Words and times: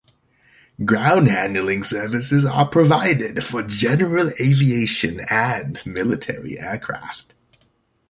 Ground 0.83 1.27
handling 1.27 1.83
services 1.83 2.43
are 2.43 2.67
provided 2.67 3.43
for 3.45 3.61
general 3.61 4.31
aviation 4.41 5.19
and 5.29 5.79
military 5.85 6.57
aircraft. 6.59 7.35